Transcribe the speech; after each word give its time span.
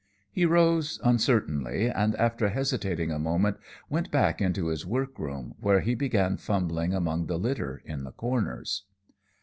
He 0.31 0.47
rose 0.47 0.99
uncertainly, 1.03 1.87
and, 1.87 2.15
after 2.15 2.49
hesitating 2.49 3.11
a 3.11 3.19
moment, 3.19 3.57
went 3.87 4.09
back 4.09 4.41
into 4.41 4.69
his 4.69 4.83
workroom, 4.83 5.53
where 5.59 5.81
he 5.81 5.93
began 5.93 6.37
fumbling 6.37 6.91
among 6.91 7.27
the 7.27 7.37
litter 7.37 7.83
in 7.85 8.03
the 8.03 8.11
corners. 8.11 8.85